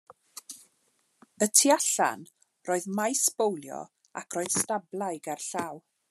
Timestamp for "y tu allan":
1.45-2.23